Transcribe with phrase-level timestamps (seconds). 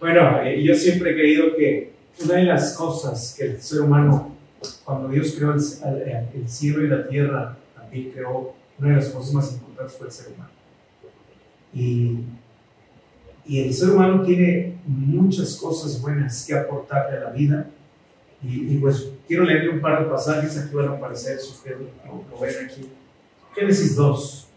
[0.00, 1.92] Bueno, eh, yo siempre he creído que
[2.24, 4.34] una de las cosas que el ser humano,
[4.82, 5.60] cuando Dios creó el,
[6.34, 10.12] el cielo y la tierra, también creó, una de las cosas más importantes fue el
[10.12, 10.50] ser humano.
[11.74, 12.18] Y,
[13.46, 17.66] y el ser humano tiene muchas cosas buenas que aportarle a la vida.
[18.42, 21.76] Y, pues quiero leerle un par de pasajes, aquí van a aparecer, si ustedes
[22.06, 22.88] lo, lo ven aquí.
[23.54, 24.49] Génesis 2.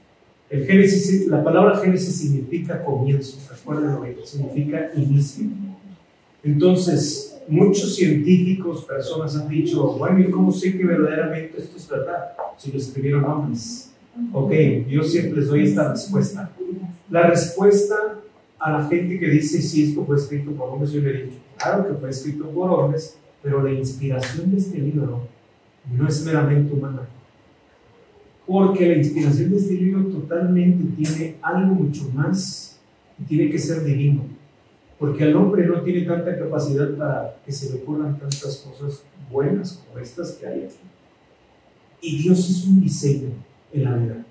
[0.54, 5.46] El Génesis, la palabra Génesis significa comienzo, recuerden significa inicio.
[6.44, 12.34] Entonces, muchos científicos, personas han dicho, bueno, ¿y cómo sé que verdaderamente esto es verdad?
[12.56, 13.94] Si lo escribieron hombres.
[14.32, 14.52] Ok,
[14.88, 16.52] yo siempre les doy esta respuesta.
[17.10, 18.20] La respuesta
[18.60, 21.38] a la gente que dice, si esto fue escrito por hombres, yo le he dicho,
[21.58, 25.28] claro que fue escrito por hombres, pero la inspiración de este libro
[25.92, 27.08] no es meramente humana
[28.46, 32.80] porque la inspiración de este libro totalmente tiene algo mucho más
[33.20, 34.24] y tiene que ser divino,
[35.00, 39.84] porque el hombre no tiene tanta capacidad para que se le ocurran tantas cosas buenas
[39.88, 40.76] como estas que hay aquí.
[42.02, 43.30] Y Dios es un diseño
[43.72, 44.26] en la vida.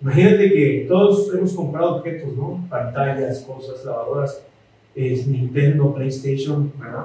[0.00, 2.64] Imagínate que todos hemos comprado objetos, ¿no?
[2.68, 4.42] Pantallas, cosas, lavadoras,
[4.94, 7.04] Nintendo, PlayStation, ¿verdad?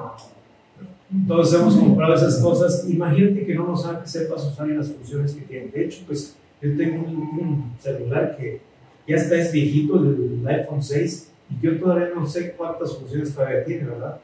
[1.27, 2.89] Todos hemos comprado esas cosas.
[2.89, 5.67] Imagínate que no nos sepas usar las funciones que tiene.
[5.67, 8.61] De hecho, pues yo tengo un, celular que
[9.07, 13.63] ya está es viejito, el, iPhone 6, y yo todavía no sé cuántas funciones todavía
[13.63, 14.19] tiene, ¿verdad?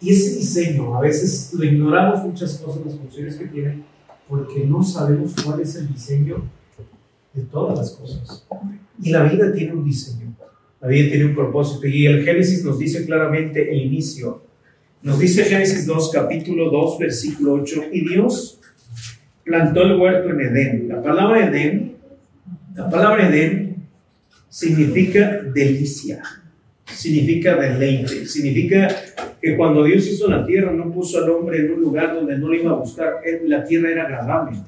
[0.00, 3.82] Y ese diseño, a veces lo ignoramos muchas cosas, las funciones que tiene,
[4.28, 6.42] porque no sabemos cuál es el diseño
[7.34, 8.46] de todas las cosas.
[9.02, 10.34] Y la vida tiene un diseño,
[10.80, 11.86] la vida tiene un propósito.
[11.86, 14.42] Y el Génesis nos dice claramente el inicio
[15.02, 18.60] nos dice Génesis 2, capítulo 2, versículo 8, y Dios
[19.44, 20.88] plantó el huerto en Edén.
[20.88, 21.96] La palabra Edén,
[22.74, 23.76] la palabra Edén
[24.48, 26.22] significa delicia,
[26.84, 28.88] significa deleite, significa
[29.40, 32.48] que cuando Dios hizo la tierra no puso al hombre en un lugar donde no
[32.48, 34.58] lo iba a buscar, la tierra era agradable.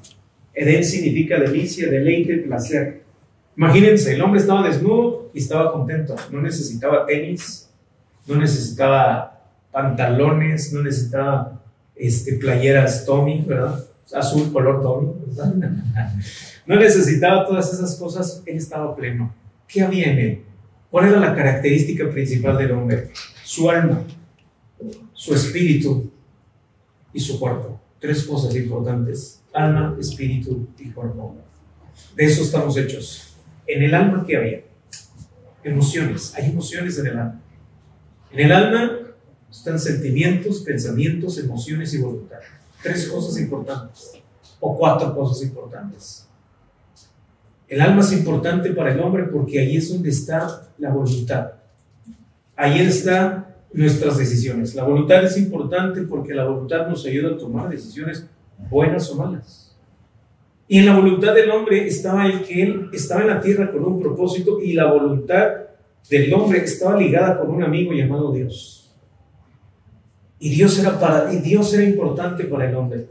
[0.51, 3.03] Edén significa delicia, deleite, placer.
[3.55, 7.69] Imagínense, el hombre estaba desnudo y estaba contento, no necesitaba tenis,
[8.25, 9.32] no necesitaba
[9.73, 11.61] pantalones, no necesitaba
[11.95, 13.83] este, playeras Tommy, ¿verdad?
[14.13, 15.11] Azul, color Tommy,
[16.65, 19.33] No necesitaba todas esas cosas, él estaba pleno.
[19.67, 20.41] ¿Qué había en él?
[20.89, 23.09] ¿Cuál era la característica principal del hombre?
[23.43, 24.03] Su alma,
[25.13, 26.09] su espíritu
[27.11, 27.81] y su cuerpo.
[27.99, 29.41] Tres cosas importantes.
[29.53, 31.35] Alma, espíritu y cuerpo.
[32.15, 33.35] De eso estamos hechos.
[33.67, 34.61] En el alma, ¿qué había?
[35.63, 36.33] Emociones.
[36.35, 37.41] Hay emociones en el alma.
[38.31, 39.02] En el alma
[39.53, 42.39] están sentimientos, pensamientos, emociones y voluntad.
[42.81, 44.13] Tres cosas importantes
[44.59, 46.27] o cuatro cosas importantes.
[47.67, 51.51] El alma es importante para el hombre porque ahí es donde está la voluntad.
[52.55, 54.73] Ahí están nuestras decisiones.
[54.75, 58.25] La voluntad es importante porque la voluntad nos ayuda a tomar decisiones
[58.69, 59.75] buenas o malas.
[60.67, 63.83] Y en la voluntad del hombre estaba el que él estaba en la tierra con
[63.85, 65.47] un propósito y la voluntad
[66.09, 68.82] del hombre estaba ligada con un amigo llamado Dios.
[70.43, 73.05] Y Dios era, para, y Dios era importante para el hombre.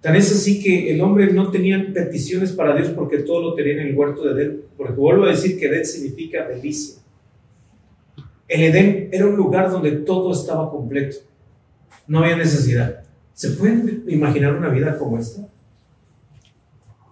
[0.00, 3.74] Tan es así que el hombre no tenía peticiones para Dios porque todo lo tenía
[3.74, 4.62] en el huerto de Edén.
[4.74, 7.02] Porque vuelvo a decir que Edén significa delicia.
[8.48, 11.18] El Edén era un lugar donde todo estaba completo.
[12.06, 13.02] No había necesidad.
[13.34, 15.46] ¿Se pueden imaginar una vida como esta?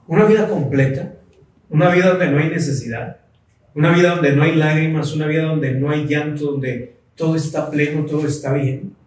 [0.07, 1.17] Una vida completa.
[1.69, 3.19] Una vida donde no hay necesidad.
[3.75, 5.15] Una vida donde no hay lágrimas.
[5.15, 6.53] Una vida donde no hay llanto.
[6.53, 8.99] Donde todo está pleno, todo está bien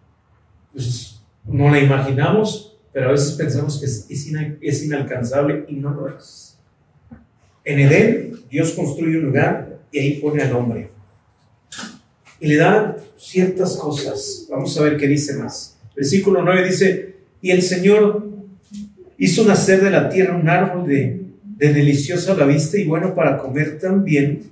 [0.74, 6.58] pues, no la imaginamos, pero a veces pensamos que es, inalcanzable y no lo es.
[7.64, 10.90] En Edén, Dios construye un lugar y ahí pone al hombre.
[12.40, 14.46] Y le da ciertas cosas.
[14.50, 15.78] Vamos a ver qué dice más.
[15.96, 18.28] Versículo 9 dice, y el Señor
[19.16, 21.22] hizo nacer de la tierra un árbol de,
[21.56, 24.50] de deliciosa la vista y bueno para comer también.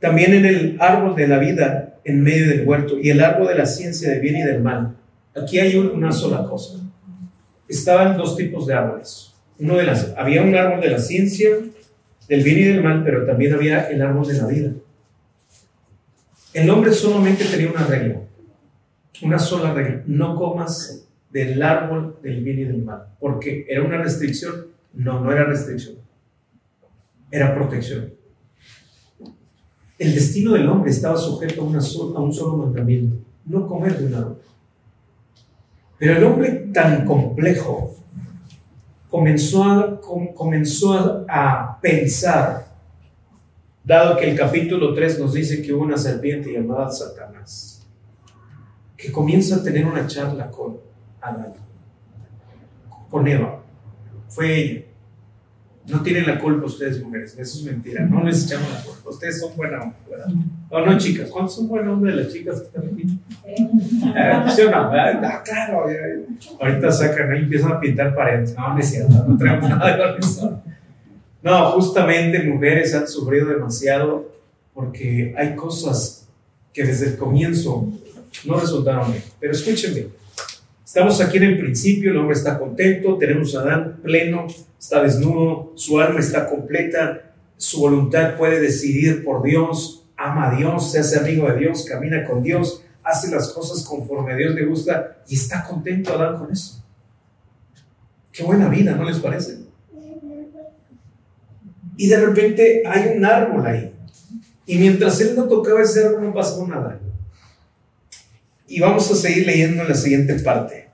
[0.00, 3.54] También en el árbol de la vida en medio del huerto y el árbol de
[3.54, 4.96] la ciencia del bien y del mal
[5.34, 6.78] Aquí hay una sola cosa.
[7.68, 9.34] Estaban dos tipos de árboles.
[9.58, 11.50] Uno de las, había un árbol de la ciencia,
[12.28, 14.72] del bien y del mal, pero también había el árbol de la vida.
[16.52, 18.20] El hombre solamente tenía una regla,
[19.22, 20.02] una sola regla.
[20.06, 23.08] No comas del árbol del bien y del mal.
[23.18, 23.66] ¿Por qué?
[23.68, 24.66] ¿Era una restricción?
[24.92, 25.96] No, no era restricción.
[27.30, 28.14] Era protección.
[29.98, 33.16] El destino del hombre estaba sujeto a, a un solo mandamiento.
[33.46, 34.38] No comer de un árbol.
[35.98, 37.94] Pero el hombre tan complejo
[39.08, 40.00] comenzó a,
[40.34, 42.66] comenzó a pensar,
[43.84, 47.86] dado que el capítulo 3 nos dice que hubo una serpiente llamada Satanás.
[48.96, 50.78] que comienza a tener una charla con
[51.20, 51.52] Adán,
[53.10, 53.62] con Eva.
[54.28, 54.82] Fue ella.
[55.86, 59.10] No tienen la culpa ustedes, mujeres, eso es mentira, no les echamos la culpa.
[59.10, 60.28] Ustedes son buena onda, ¿verdad?
[60.70, 61.28] ¿O no, chicas?
[61.28, 63.18] ¿Cuántos son buena onda de las chicas que están aquí?
[63.56, 64.90] ¿Sí o no?
[64.92, 65.86] Ah, claro,
[66.60, 68.54] ahorita sacan empiezan a pintar paredes.
[68.56, 68.76] No,
[69.38, 70.62] no.
[71.44, 74.32] No, justamente mujeres han sufrido demasiado
[74.72, 76.26] porque hay cosas
[76.72, 77.92] que desde el comienzo
[78.46, 79.22] no resultaron bien.
[79.38, 80.06] Pero escúchenme,
[80.82, 84.46] estamos aquí en el principio, el hombre está contento, tenemos a Adán pleno,
[84.78, 90.92] está desnudo, su alma está completa, su voluntad puede decidir por Dios, ama a Dios,
[90.92, 94.64] se hace amigo de Dios, camina con Dios, hace las cosas conforme a Dios le
[94.64, 96.82] gusta y está contento Adán con eso.
[98.32, 99.58] Qué buena vida, ¿no les parece?
[101.96, 103.92] Y de repente hay un árbol ahí.
[104.66, 106.98] Y mientras él no tocaba ese árbol no pasó nada.
[108.66, 110.88] Y vamos a seguir leyendo en la siguiente parte.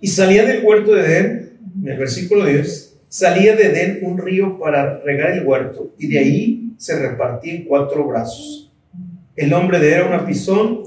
[0.00, 4.58] Y salía del huerto de Edén, en el versículo 10, salía de Edén un río
[4.58, 8.69] para regar el huerto, y de ahí se repartía en cuatro brazos.
[9.36, 10.82] El nombre de era una pisón,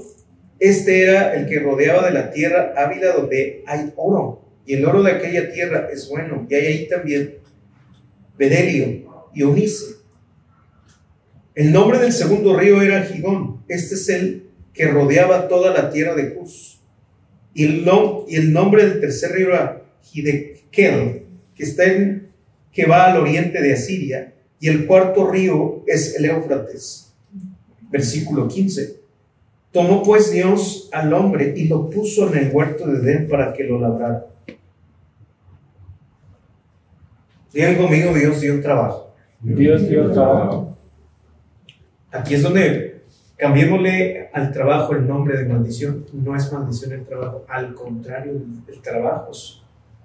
[0.60, 5.02] este era el que rodeaba de la tierra Ávila donde hay oro, y el oro
[5.02, 7.38] de aquella tierra es bueno, y hay ahí también
[8.38, 9.96] Bedelio y Onice.
[11.54, 14.44] El nombre del segundo río era Gigón, este es el
[14.74, 16.80] que rodeaba toda la tierra de Cus.
[17.54, 17.88] Y el,
[18.28, 19.82] y el nombre del tercer río era
[20.12, 21.22] Hidekel,
[21.54, 22.28] que, está en,
[22.72, 24.34] que va al oriente de Asiria.
[24.58, 27.03] Y el cuarto río es el Éufrates.
[27.90, 29.00] Versículo 15.
[29.72, 33.64] Tomó pues Dios al hombre y lo puso en el huerto de Edén para que
[33.64, 34.26] lo labrara.
[37.52, 39.14] Digan conmigo, Dios dio trabajo.
[39.40, 40.76] Dios dio trabajo.
[42.10, 42.94] Aquí es donde
[43.36, 46.06] Cambiémosle al trabajo el nombre de maldición.
[46.12, 49.60] No es maldición el trabajo, al contrario, el trabajo es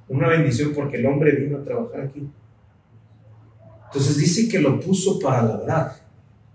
[0.08, 2.28] una bendición porque el hombre vino a trabajar aquí.
[3.86, 6.09] Entonces dice que lo puso para labrar.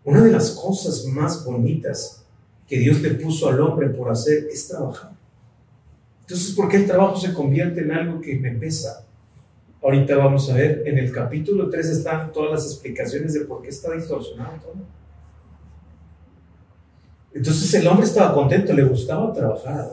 [0.05, 2.25] Una de las cosas más bonitas
[2.69, 5.13] que Dios le puso al hombre por hacer es trabajar.
[6.21, 9.07] Entonces, ¿por qué el trabajo se convierte en algo que me pesa?
[9.83, 13.69] Ahorita vamos a ver, en el capítulo 3 están todas las explicaciones de por qué
[13.69, 14.75] está distorsionado todo.
[17.35, 19.87] Entonces el hombre estaba contento, le gustaba trabajar.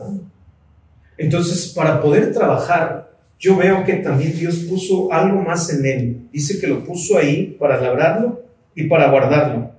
[1.18, 6.28] Entonces, para poder trabajar, yo veo que también Dios puso algo más en él.
[6.32, 8.42] Dice que lo puso ahí para labrarlo
[8.74, 9.71] y para guardarlo.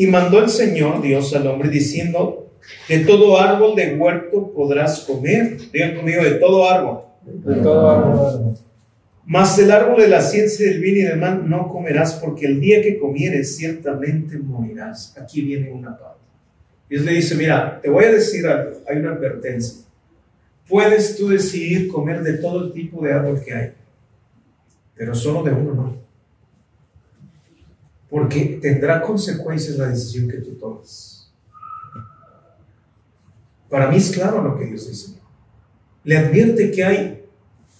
[0.00, 2.50] Y mandó el Señor Dios al hombre diciendo,
[2.88, 5.58] de todo árbol de huerto podrás comer.
[5.70, 7.00] Digan conmigo, de todo árbol.
[7.22, 8.56] De todo árbol.
[9.26, 12.62] Mas el árbol de la ciencia del bien y del mal no comerás, porque el
[12.62, 15.14] día que comieres ciertamente morirás.
[15.20, 16.24] Aquí viene una parte.
[16.88, 19.84] Dios le dice, mira, te voy a decir algo, hay una advertencia.
[20.66, 23.72] Puedes tú decidir comer de todo el tipo de árbol que hay,
[24.96, 25.99] pero solo de uno no.
[28.10, 31.30] Porque tendrá consecuencias la decisión que tú tomes.
[33.68, 35.12] Para mí es claro lo que Dios dice.
[36.02, 37.24] Le advierte que hay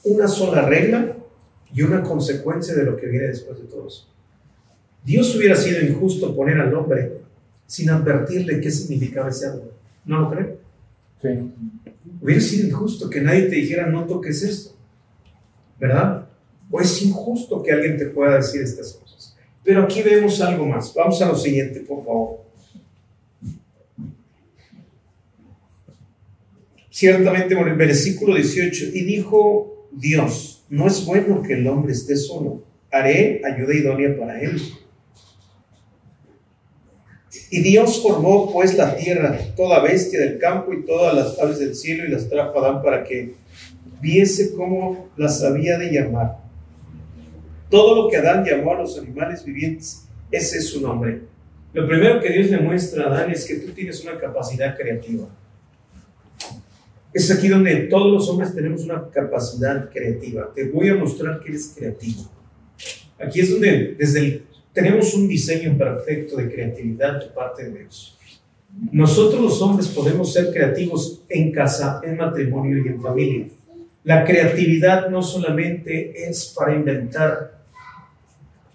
[0.05, 1.17] una sola regla
[1.73, 4.07] y una consecuencia de lo que viene después de todo eso.
[5.05, 7.21] Dios hubiera sido injusto poner al hombre
[7.67, 9.73] sin advertirle qué significaba ese árbol.
[10.05, 10.57] ¿No lo creen?
[11.23, 11.53] Sí.
[12.21, 14.75] Hubiera sido injusto que nadie te dijera no toques esto,
[15.79, 16.27] ¿verdad?
[16.71, 19.10] O es injusto que alguien te pueda decir estas cosas.
[19.65, 20.93] Pero aquí vemos algo más.
[20.95, 22.41] Vamos a lo siguiente, por favor.
[26.91, 32.17] Ciertamente, por el versículo 18, y dijo Dios, no es bueno que el hombre esté
[32.17, 34.61] solo, haré ayuda idónea para él.
[37.51, 41.75] Y Dios formó pues la tierra, toda bestia del campo y todas las aves del
[41.75, 43.35] cielo y las trajo a para que
[44.01, 46.50] viese cómo las había de llamar.
[47.71, 51.21] Todo lo que Adán llamó a los animales vivientes, ese es su nombre.
[51.73, 55.29] Lo primero que Dios le muestra a Adán es que tú tienes una capacidad creativa.
[57.15, 60.53] Es aquí donde todos los hombres tenemos una capacidad creativa.
[60.53, 62.29] Te voy a mostrar que eres creativo.
[63.19, 68.17] Aquí es donde desde tenemos un diseño perfecto de creatividad de parte de Dios.
[68.93, 73.47] Nosotros los hombres podemos ser creativos en casa, en matrimonio y en familia.
[74.05, 77.60] La creatividad no solamente es para inventar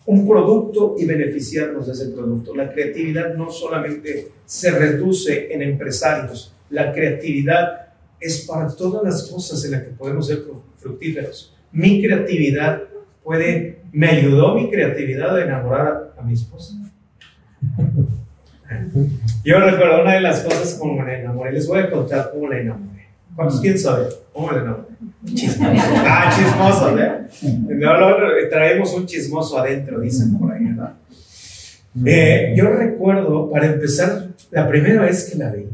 [0.05, 2.55] un producto y beneficiarnos de ese producto.
[2.55, 6.53] La creatividad no solamente se reduce en empresarios.
[6.69, 7.87] La creatividad
[8.19, 10.43] es para todas las cosas en las que podemos ser
[10.77, 11.53] fructíferos.
[11.71, 12.83] Mi creatividad
[13.23, 16.75] puede, me ayudó mi creatividad a enamorar a, mi esposa.
[19.43, 21.51] Yo recuerdo una de las cosas como me enamoré.
[21.51, 22.94] Les voy a contar cómo la enamoré.
[23.35, 24.07] ¿Cuántos quieren saber?
[24.31, 24.83] ¿Cómo la enamoré?
[25.25, 25.83] Chismoso.
[26.05, 27.11] Ah, chismoso, ¿eh?
[27.67, 28.17] No, no,
[28.49, 30.93] traemos un chismoso adentro, dicen por ahí, ¿verdad?
[32.05, 35.65] Eh, yo recuerdo, para empezar, la primera vez que la vi,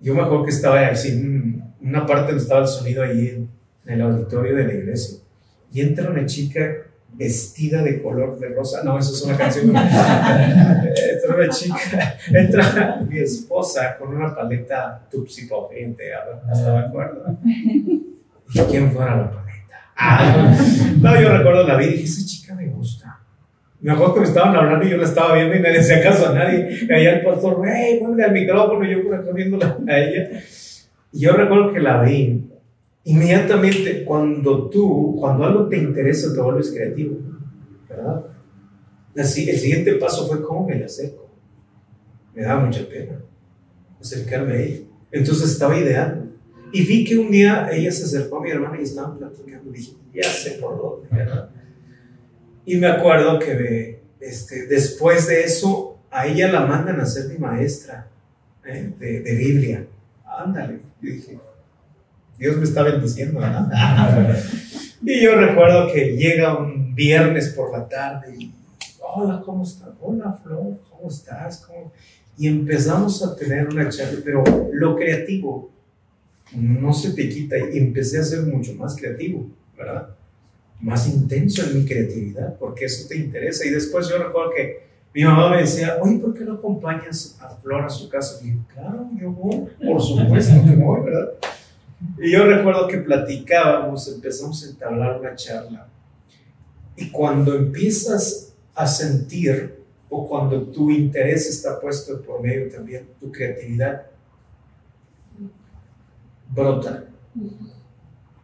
[0.00, 3.48] yo me acuerdo que estaba así, en una parte donde estaba el sonido ahí en,
[3.86, 5.18] en el auditorio de la iglesia,
[5.72, 6.60] y entra una chica
[7.14, 8.82] vestida de color de rosa.
[8.84, 9.68] No, eso es una canción.
[9.76, 17.38] entra una chica, entra mi esposa con una paleta Tupsi Pop-gente, hasta me acuerdo.
[17.44, 19.48] ¿Y quién fuera la paleta?
[19.96, 20.56] Ah,
[21.00, 23.18] no, yo recuerdo la vi y dije, esa chica me gusta.
[23.80, 26.28] Me acuerdo que me estaban hablando y yo la estaba viendo y nadie hacía caso
[26.28, 26.68] a nadie.
[26.88, 30.40] Y allá el pastor, hey, ponle al micrófono y yo por viéndola a ella.
[31.12, 32.37] Y yo recuerdo que la vi
[33.08, 37.16] Inmediatamente, cuando tú, cuando algo te interesa, te vuelves creativo,
[37.88, 38.26] ¿verdad?
[39.14, 41.26] El siguiente paso fue cómo me la acerco.
[42.34, 43.18] Me daba mucha pena
[43.98, 44.80] acercarme a ella.
[45.10, 46.32] Entonces estaba ideando.
[46.70, 49.72] Y vi que un día ella se acercó a mi hermana y estaban platicando.
[49.72, 51.48] Dije, ya sé por dónde, ¿verdad?
[52.66, 57.38] Y me acuerdo que este, después de eso, a ella la mandan a ser mi
[57.38, 58.06] maestra
[58.66, 58.92] ¿eh?
[58.98, 59.86] de, de Biblia.
[60.26, 60.80] Ándale.
[61.00, 61.38] Yo dije,
[62.38, 63.40] Dios me está bendiciendo,
[65.02, 68.54] y yo recuerdo que llega un viernes por la tarde y,
[69.00, 69.88] hola, ¿cómo estás?
[70.00, 71.66] Hola, Flor, ¿cómo estás?
[72.36, 75.72] Y empezamos a tener una charla, pero lo creativo
[76.52, 80.10] no se te quita y empecé a ser mucho más creativo, ¿verdad?
[80.80, 83.66] Más intenso en mi creatividad, porque eso te interesa.
[83.66, 87.48] Y después yo recuerdo que mi mamá me decía, oye, ¿por qué no acompañas a
[87.56, 88.38] Flor a su casa?
[88.44, 91.30] Y yo, claro, yo voy, por supuesto que voy, ¿verdad?
[92.18, 95.88] Y yo recuerdo que platicábamos, empezamos a entablar una charla.
[96.96, 99.78] Y cuando empiezas a sentir,
[100.08, 104.06] o cuando tu interés está puesto por medio también, tu creatividad
[106.48, 107.04] brota.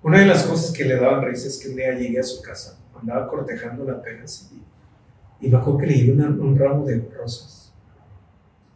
[0.02, 2.42] Una de las cosas que le daban risa es que un día llegué a su
[2.42, 4.24] casa, andaba cortejando la pena
[5.40, 7.72] y me acuerdo que le un ramo de rosas.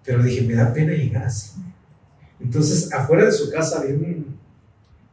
[0.04, 1.60] Pero dije, me da pena llegar así.
[2.40, 4.17] Entonces, afuera de su casa había un,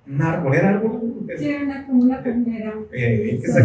[0.07, 1.01] un árbol, ¿era árbol?
[1.37, 2.73] Sí, era como una palmera.
[2.91, 3.61] Eh, ¿qué se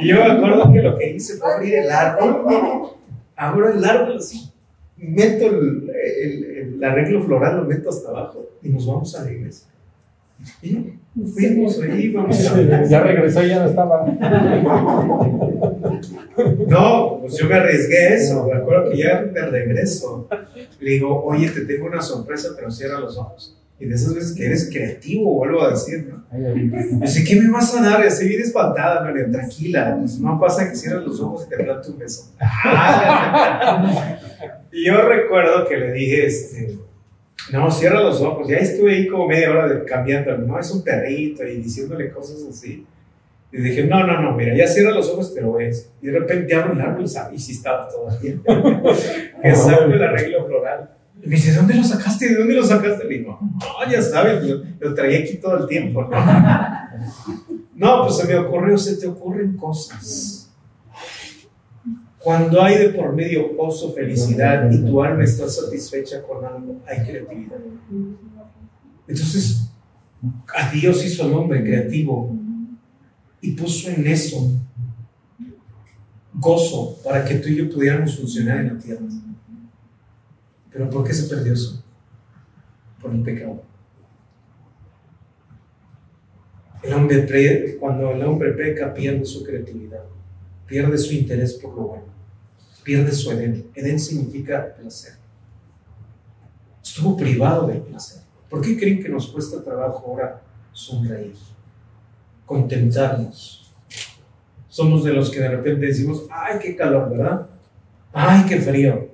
[0.00, 2.92] Y yo me acuerdo que lo que hice fue abrir el árbol,
[3.36, 4.50] abro el árbol así,
[4.96, 5.90] meto el,
[6.22, 9.68] el, arreglo floral, lo meto hasta abajo y nos vamos a la iglesia.
[11.34, 12.84] Fuimos ahí, vamos a...
[12.88, 14.06] Ya regresó y ya no estaba.
[16.68, 18.46] No, pues yo me arriesgué eso.
[18.46, 20.28] Me acuerdo que ya de regreso
[20.78, 23.56] le digo, oye, te tengo una sorpresa, pero cierra los ojos.
[23.80, 26.24] Y de esas veces que eres creativo, vuelvo a decir, ¿no?
[27.00, 28.04] Dice, ¿qué me vas a dar?
[28.04, 31.62] Y así bien espantada, no, tranquila, pues no pasa que cierres los ojos y te
[31.62, 32.32] planto un beso.
[34.72, 36.76] y yo recuerdo que le dije, este,
[37.52, 38.48] no, cierra los ojos.
[38.48, 42.44] Ya estuve ahí como media hora de, cambiando, no, es un perrito y diciéndole cosas
[42.48, 42.86] así.
[43.50, 45.90] Y dije, no, no, no, mira, ya cierra los ojos, te lo ves.
[46.02, 48.34] Y de repente abro el árbol y si estaba todavía.
[49.42, 50.90] que saco el arreglo floral.
[51.22, 52.28] Y me dice, ¿de dónde lo sacaste?
[52.28, 53.04] ¿De dónde lo sacaste?
[53.04, 56.02] Le digo, no, ya sabes, lo, traía aquí todo el tiempo.
[56.02, 56.10] ¿no?
[57.74, 60.47] no, pues se me ocurrió, se te ocurren cosas.
[62.18, 67.06] Cuando hay de por medio gozo, felicidad y tu alma está satisfecha con algo, hay
[67.06, 67.58] creatividad.
[69.06, 69.70] Entonces,
[70.54, 72.36] a Dios hizo el hombre creativo
[73.40, 74.50] y puso en eso
[76.34, 79.06] gozo para que tú y yo pudiéramos funcionar en la tierra.
[80.70, 81.84] Pero ¿por qué se perdió eso?
[83.00, 83.62] Por el pecado.
[86.82, 90.04] El hombre, cuando el hombre peca, pierde su creatividad,
[90.68, 92.04] pierde su interés por lo bueno,
[92.84, 93.68] pierde su Edén.
[93.74, 95.14] Edén significa placer.
[96.82, 98.22] Estuvo privado del placer.
[98.48, 100.40] ¿Por qué creen que nos cuesta trabajo ahora
[100.72, 101.34] sonreír?
[102.48, 103.70] contentarnos.
[104.68, 107.46] Somos de los que de repente decimos, ay, qué calor, ¿verdad?
[108.12, 109.08] Ay, qué frío.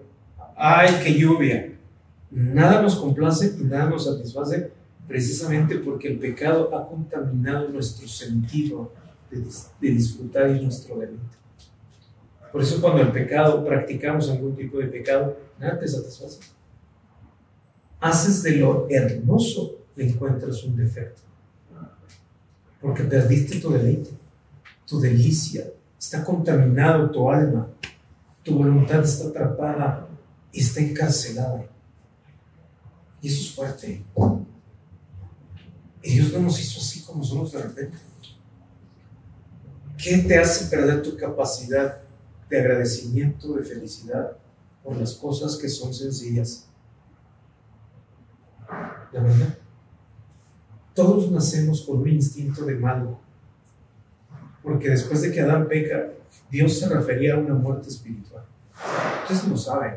[0.57, 1.73] Ay, qué lluvia.
[2.31, 4.71] Nada nos complace y nada nos satisface
[5.07, 8.93] precisamente porque el pecado ha contaminado nuestro sentido
[9.31, 11.44] de, disfrutar y nuestro deleite.
[12.55, 16.39] Por eso cuando el pecado, practicamos algún tipo de pecado, nada te satisface.
[17.99, 21.25] Haces de lo hermoso, encuentras un defecto
[22.85, 24.11] porque perdiste tu deleite,
[24.87, 25.67] tu delicia,
[25.99, 27.67] está contaminado tu alma,
[28.43, 30.07] tu voluntad está atrapada
[30.53, 31.65] y está encarcelada.
[33.23, 34.05] Y eso es fuerte.
[36.03, 37.97] Y Dios no nos hizo así como somos de repente.
[39.97, 42.04] ¿Qué te hace perder tu capacidad
[42.49, 44.37] de agradecimiento, de felicidad
[44.83, 46.69] por las cosas que son sencillas.
[49.13, 49.59] La verdad,
[50.95, 53.19] todos nacemos con un instinto de malo,
[54.63, 56.11] porque después de que Adán peca,
[56.51, 58.45] Dios se refería a una muerte espiritual.
[59.23, 59.95] Ustedes lo saben.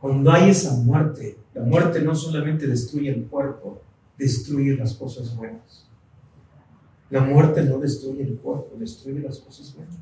[0.00, 3.82] Cuando hay esa muerte, la muerte no solamente destruye el cuerpo,
[4.16, 5.86] destruye las cosas buenas.
[7.10, 9.96] La muerte no destruye el cuerpo, destruye las cosas buenas.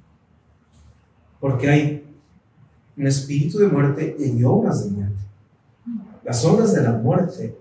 [1.40, 2.04] Porque hay
[2.96, 5.22] un espíritu de muerte y hay obras de muerte.
[6.24, 7.56] Las obras de la muerte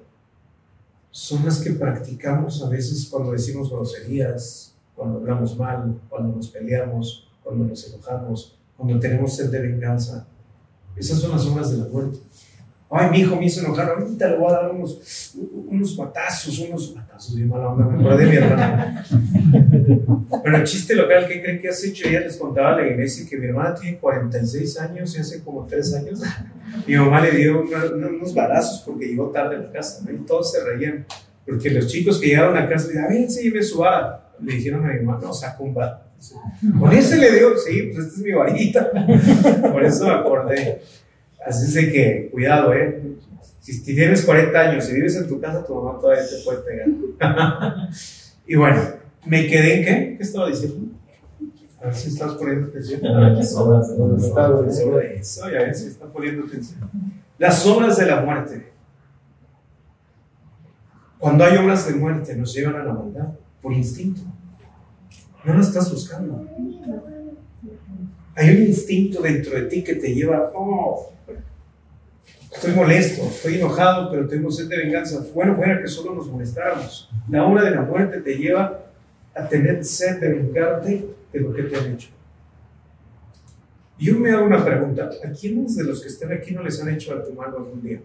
[1.12, 7.30] son las que practicamos a veces cuando decimos groserías, cuando hablamos mal, cuando nos peleamos,
[7.44, 10.28] cuando nos enojamos, cuando tenemos sed de venganza.
[10.96, 12.20] Esas son las obras de la muerte.
[12.90, 16.96] Ay, mi hijo me hizo enojar, ahorita le voy a dar unos, unos matazos, unos
[16.96, 19.06] matazos, bien mala onda, me acuerdo de mi hermana.
[20.44, 22.08] Pero el chiste local, ¿qué creen que has hecho?
[22.08, 25.66] Ella les contaba a la iglesia que mi hermana tiene 46 años y hace como
[25.66, 26.22] 3 años
[26.86, 30.12] mi mamá le dio unos balazos porque llegó tarde a la casa, ¿no?
[30.12, 31.06] Y todos se reían,
[31.46, 34.24] porque los chicos que llegaron a casa le dijeron, a ver, enséñame su vara.
[34.40, 36.08] Le dijeron a mi mamá, no, saca un bar.
[36.80, 38.92] Con ese le dio, sí, pues esta es mi varita.
[39.72, 40.82] Por eso me acordé.
[41.48, 43.02] Así es de que, cuidado, ¿eh?
[43.62, 46.88] Si, tienes 40 años y vives en tu casa, tu mamá todavía te puede pegar.
[48.48, 48.82] y bueno,
[49.26, 50.18] me quedé en qué?
[50.18, 50.94] ¿Qué estaba diciendo?
[51.82, 53.02] A ver si estás poniendo atención.
[53.02, 56.90] Las obras de eso, ya ves si está poniendo atención.
[57.38, 58.74] Las obras de la muerte.
[61.18, 63.30] Cuando hay obras de muerte, nos llevan a la maldad
[63.62, 64.22] por instinto.
[65.46, 66.46] No lo estás buscando.
[68.38, 71.12] Hay un instinto dentro de ti que te lleva, oh,
[72.54, 75.24] Estoy molesto, estoy enojado, pero tengo sed de venganza.
[75.34, 77.10] Bueno, fuera que solo nos molestáramos.
[77.30, 78.80] La hora de la muerte te lleva
[79.36, 82.10] a tener sed de vengarte de lo que te han hecho.
[84.00, 85.10] Yo me hago una pregunta.
[85.24, 87.82] ¿A quiénes de los que están aquí no les han hecho a tu mano algún
[87.82, 88.02] día?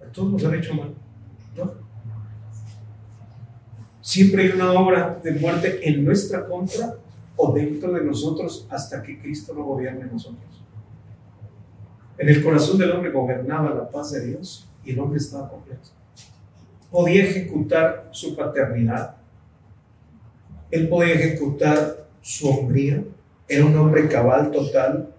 [0.00, 0.92] A todos nos han hecho mal.
[1.56, 1.74] ¿No?
[4.00, 6.94] Siempre hay una obra de muerte en nuestra contra
[7.36, 10.62] o dentro de nosotros hasta que Cristo no gobierne nosotros.
[12.16, 15.88] En el corazón del hombre gobernaba la paz de Dios y el hombre estaba completo.
[16.90, 19.16] Podía ejecutar su paternidad,
[20.70, 23.02] él podía ejecutar su hombría,
[23.48, 25.14] era un hombre cabal total,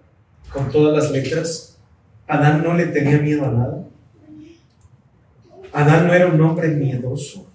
[0.52, 1.78] con todas las letras.
[2.26, 3.84] Adán no le tenía miedo a nada.
[5.72, 7.46] Adán no era un hombre miedoso,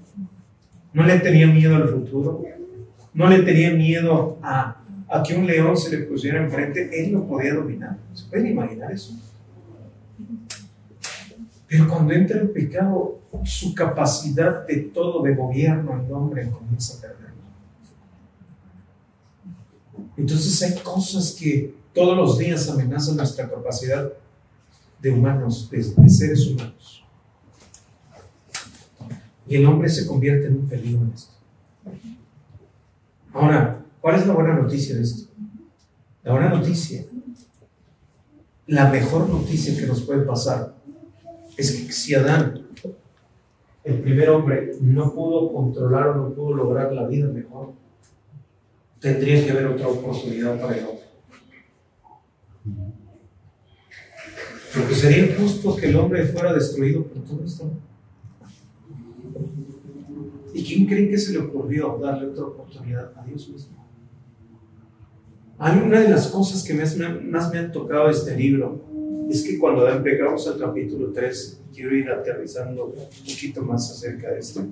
[0.93, 2.43] no le tenía miedo al futuro,
[3.13, 4.77] no le tenía miedo a,
[5.27, 7.97] que un león se le pusiera enfrente, él lo podía dominar.
[8.13, 9.13] ¿Se pueden imaginar eso?
[11.67, 17.01] Pero cuando entra el pecado, su capacidad de todo de gobierno el hombre comienza a
[17.01, 17.31] perder.
[20.17, 24.11] Entonces hay cosas que todos los días amenazan nuestra capacidad
[25.01, 27.03] de humanos, de, seres humanos.
[29.47, 31.33] Y el hombre se convierte en un peligro en esto.
[33.33, 35.31] Ahora, ¿cuál es la buena noticia de esto?
[36.23, 37.05] La buena noticia,
[38.67, 40.75] la mejor noticia que nos puede pasar
[41.57, 42.67] es que si Adán,
[43.83, 47.73] el primer hombre, no pudo controlar o no pudo lograr la vida mejor,
[48.99, 51.05] tendría que haber otra oportunidad para el hombre.
[54.75, 57.71] Porque sería justo que el hombre fuera destruido por todo esto.
[60.53, 63.81] ¿Y quién creen que se le ocurrió darle otra oportunidad a Dios mismo?
[65.59, 68.81] Una de las cosas que más me, más han tocado de este libro
[69.29, 74.31] es que cuando dan pecamos al capítulo 3, quiero ir aterrizando un poquito más acerca
[74.31, 74.65] de esto.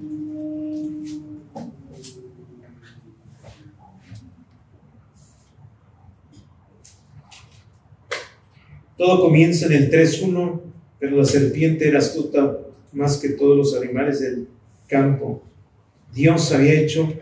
[8.97, 10.59] Todo comienza en el 3.1,
[10.99, 12.57] pero la serpiente era astuta
[12.91, 14.47] más que todos los animales del
[14.87, 15.48] campo.
[16.13, 17.13] Dios había hecho,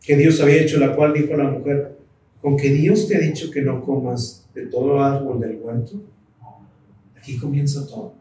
[0.00, 1.98] que Dios había hecho, la cual dijo a la mujer,
[2.40, 6.02] con que Dios te ha dicho que no comas de todo árbol del huerto.
[7.16, 8.14] Aquí comienza todo.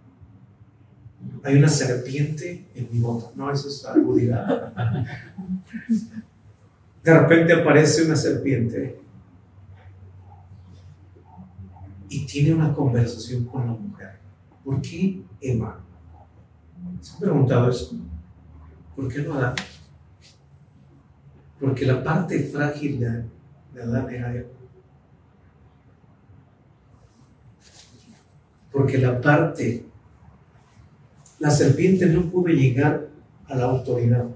[1.43, 3.27] Hay una serpiente en mi bota.
[3.35, 4.33] No, eso es algo De
[7.03, 8.99] repente aparece una serpiente
[12.09, 14.19] y tiene una conversación con la mujer.
[14.63, 15.79] ¿Por qué Emma?
[17.01, 17.95] ¿Se han preguntado eso?
[18.95, 19.55] ¿Por qué no Adán?
[21.59, 23.25] Porque la parte frágil de,
[23.73, 24.33] de Adán era
[28.71, 29.85] porque la parte,
[31.39, 33.09] la serpiente no pudo llegar
[33.47, 34.29] a la autoridad,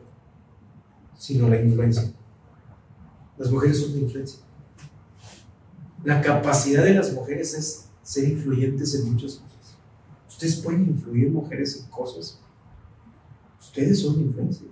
[1.18, 2.12] sino la influencia.
[3.38, 4.40] Las mujeres son de influencia.
[6.04, 9.78] La capacidad de las mujeres es ser influyentes en muchas cosas.
[10.28, 12.40] Ustedes pueden influir mujeres en cosas.
[13.60, 14.68] Ustedes son influencia.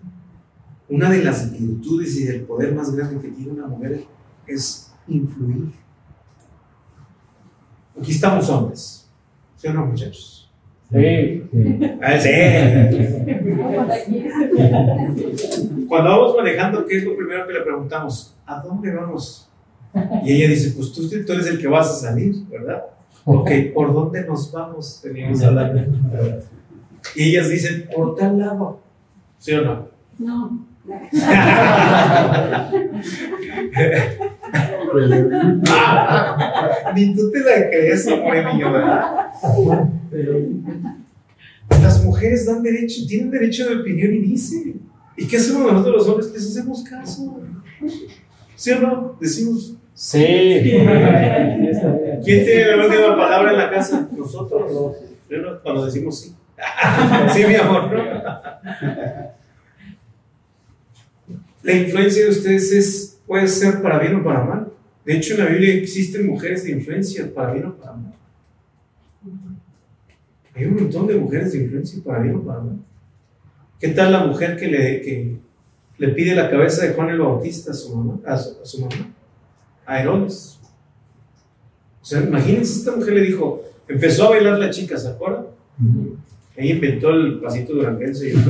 [0.91, 4.04] Una de las virtudes y del poder más grande que tiene una mujer
[4.45, 5.71] es influir.
[7.97, 9.10] Aquí estamos hombres.
[9.56, 10.51] ¿Sí o no, muchachos?
[10.91, 11.43] Sí.
[12.01, 12.30] Ah, sí.
[15.88, 18.36] Cuando vamos manejando, ¿qué es lo primero que le preguntamos?
[18.45, 19.49] ¿A dónde vamos?
[20.25, 22.84] Y ella dice, pues tú, tú eres el que vas a salir, ¿verdad?
[23.23, 24.99] Ok, ¿por dónde nos vamos?
[25.06, 25.88] Venimos a hablar.
[27.15, 28.82] Y ellas dicen, por tal lado.
[29.38, 29.88] ¿Sí o no?
[30.19, 30.71] No.
[36.96, 39.28] Ni tú te la crees, amor mío, ¿verdad?
[41.82, 44.82] Las mujeres dan derecho, tienen derecho de opinión y dicen.
[45.17, 46.32] ¿Y qué hacemos nosotros los hombres?
[46.34, 47.39] Les hacemos caso.
[48.56, 49.17] ¿Sí o no?
[49.20, 50.17] Decimos, Sí.
[52.24, 54.08] ¿quién tiene la última palabra en la casa?
[54.12, 54.96] Nosotros.
[55.63, 56.36] Cuando decimos sí.
[57.34, 58.04] Sí, mi amor, ¿no?
[61.63, 64.71] La influencia de ustedes es, puede ser para bien o para mal.
[65.06, 68.13] De hecho, en la Biblia existen mujeres de influencia para bien o para mal.
[70.54, 72.78] Hay un montón de mujeres de influencia para bien o para mal.
[73.80, 75.38] ¿Qué tal la mujer que le, que
[75.97, 78.19] le pide la cabeza de Juan el Bautista a su mamá?
[78.26, 79.13] A su, a su mamá,
[79.86, 80.60] a Herodes.
[82.02, 85.45] O sea, imagínense, esta mujer le dijo, empezó a bailar la chica, ¿se acuerdan?
[86.56, 88.43] Ella inventó el pasito duranguense y el.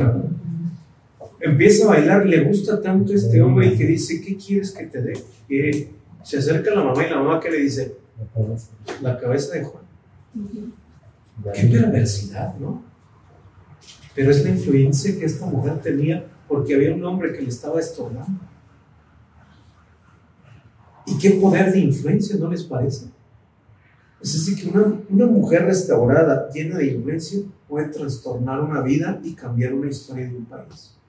[1.41, 5.01] Empieza a bailar, le gusta tanto este hombre y que dice, ¿qué quieres que te
[5.01, 5.13] dé?
[5.49, 5.87] Y
[6.23, 7.95] se acerca la mamá y la mamá que le dice,
[9.01, 9.83] la cabeza de Juan.
[11.53, 12.83] Qué perversidad, ¿no?
[14.13, 17.79] Pero es la influencia que esta mujer tenía porque había un hombre que le estaba
[17.79, 18.39] estorbando.
[21.07, 23.07] ¿Y qué poder de influencia no les parece?
[24.21, 29.33] Es decir, que una, una mujer restaurada, llena de influencia, puede trastornar una vida y
[29.33, 31.00] cambiar una historia de un país.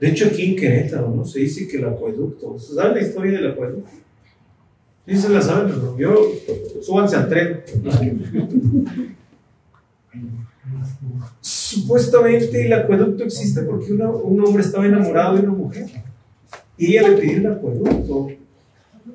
[0.00, 1.24] De hecho, aquí en Querétaro, ¿no?
[1.24, 3.88] Se dice que el acueducto, ¿saben la historia del acueducto?
[5.06, 6.32] Sí, se la saben, pero yo,
[6.82, 7.60] súbanse al tren.
[11.40, 15.86] Supuestamente el acueducto existe porque una- un hombre estaba enamorado de una mujer
[16.76, 18.28] y ella le pidió el acueducto.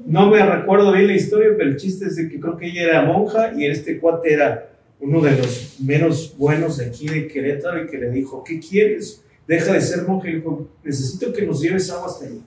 [0.05, 2.83] No me recuerdo bien la historia, pero el chiste es de que creo que ella
[2.83, 4.69] era monja y este cuate era
[4.99, 9.22] uno de los menos buenos aquí de Querétaro y que le dijo, ¿qué quieres?
[9.47, 12.41] Deja de ser monja y le dijo, necesito que nos lleves agua hasta allí.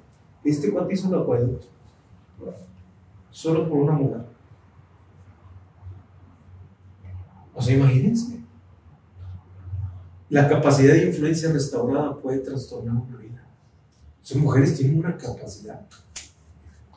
[0.44, 1.66] Y este cuate hizo el acueducto.
[3.30, 4.22] Solo por una mujer.
[7.54, 8.40] O sea, imagínense.
[10.28, 13.46] La capacidad de influencia restaurada puede trastornar una vida.
[14.22, 15.87] Son mujeres tienen una capacidad.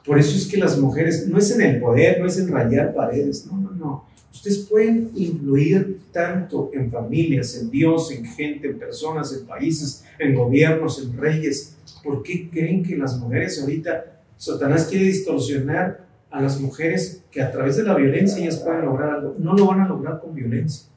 [0.06, 2.94] Por eso es que las mujeres, no es en el poder, no es en rayar
[2.94, 4.09] paredes, no, no, no.
[4.32, 10.36] Ustedes pueden influir tanto en familias, en Dios, en gente, en personas, en países, en
[10.36, 11.76] gobiernos, en reyes.
[12.04, 17.52] ¿Por qué creen que las mujeres ahorita, Satanás quiere distorsionar a las mujeres que a
[17.52, 19.36] través de la violencia ellas pueden lograr algo?
[19.40, 20.88] No lo van a lograr con violencia.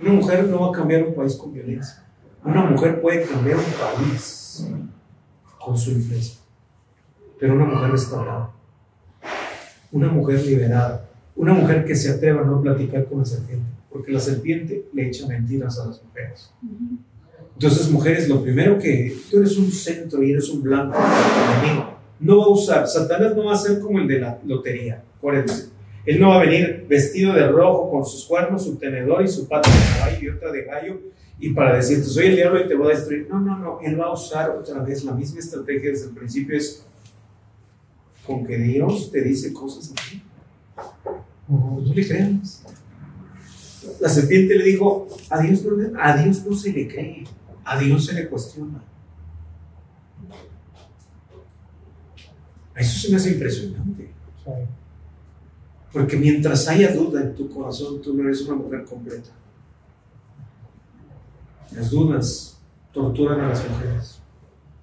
[0.00, 2.04] Una mujer no va a cambiar un país con violencia.
[2.44, 4.66] Una mujer puede cambiar un país
[5.64, 6.40] con su influencia.
[7.38, 8.50] Pero una mujer restaurada,
[9.92, 14.12] una mujer liberada, una mujer que se atreva a no platicar con la serpiente, porque
[14.12, 16.52] la serpiente le echa mentiras a las mujeres.
[17.54, 21.98] Entonces, mujeres, lo primero que tú eres un centro y eres un blanco enemigo.
[22.20, 25.70] No va a usar, Satanás no va a ser como el de la lotería, acuérdense.
[26.04, 29.48] Él no va a venir vestido de rojo con sus cuernos, su tenedor y su
[29.48, 30.98] pata de caballo y otra de gallo
[31.42, 33.26] y para decirte, soy el diablo y te voy a destruir.
[33.28, 33.80] No, no, no.
[33.80, 36.56] Él va a usar otra vez la misma estrategia desde el principio.
[36.56, 36.86] Es
[38.24, 40.22] con que Dios te dice cosas así.
[41.52, 42.64] No le creas.
[44.00, 47.24] La serpiente le dijo, a Dios, no, a Dios no se le cree,
[47.64, 48.82] a Dios se le cuestiona.
[52.74, 54.10] Eso se me hace impresionante.
[55.92, 59.30] Porque mientras haya duda en tu corazón, tú no eres una mujer completa.
[61.72, 62.58] Las dudas
[62.92, 64.20] torturan a las mujeres.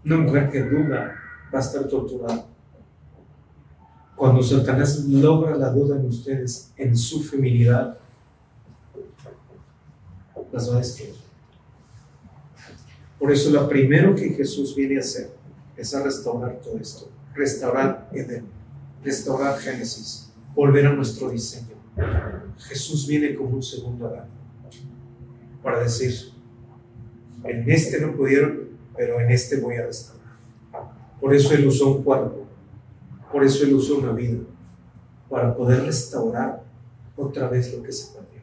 [0.05, 1.15] Una mujer que duda
[1.51, 2.45] va a estar torturada.
[4.19, 7.97] Cuando Satanás logra la duda en ustedes, en su feminidad,
[10.51, 11.15] las va a destruir.
[13.17, 15.29] Por eso lo primero que Jesús viene a hacer
[15.77, 17.09] es a restaurar todo esto.
[17.33, 18.43] Restaurar Edén,
[19.05, 21.77] restaurar Génesis, volver a nuestro diseño.
[22.57, 24.27] Jesús viene como un segundo Adán
[25.63, 26.13] para decir,
[27.45, 30.27] en este no pudieron, pero en este voy a restaurar.
[31.21, 32.48] Por eso Él usó un cuerpo,
[33.31, 34.39] por eso Él usó una vida,
[35.29, 36.63] para poder restaurar
[37.15, 38.41] otra vez lo que se perdió,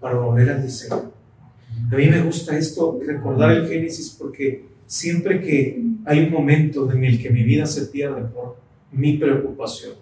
[0.00, 1.12] para volver al diseño.
[1.90, 7.04] A mí me gusta esto, recordar el Génesis, porque siempre que hay un momento en
[7.04, 8.56] el que mi vida se pierde por
[8.92, 9.92] mi preocupación,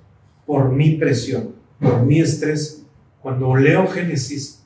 [0.47, 2.83] por mi presión, por mi estrés,
[3.21, 4.63] cuando leo Génesis,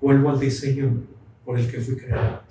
[0.00, 1.02] vuelvo al diseño
[1.44, 2.42] por el que fui creado.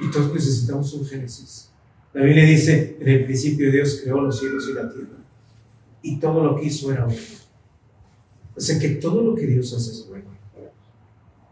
[0.00, 1.70] Y todos necesitamos un Génesis.
[2.12, 5.17] La Biblia dice, en el principio Dios creó los cielos y la tierra.
[6.02, 7.20] Y todo lo que hizo era bueno.
[8.56, 10.30] O sea que todo lo que Dios hace es bueno.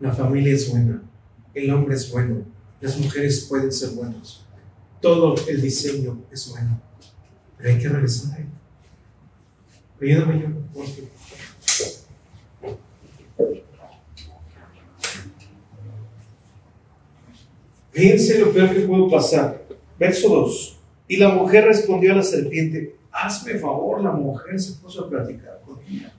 [0.00, 1.02] La familia es buena,
[1.54, 2.44] el hombre es bueno,
[2.80, 4.44] las mujeres pueden ser buenos.
[5.00, 6.80] Todo el diseño es bueno.
[7.56, 8.46] Pero hay que regresar a él.
[10.00, 11.11] Ayúdame yo, por favor.
[17.92, 19.66] Fíjense lo peor que pudo pasar.
[19.98, 20.78] Verso 2.
[21.09, 25.61] Y la mujer respondió a la serpiente, hazme favor, la mujer se puso a platicar
[25.64, 26.12] con ella.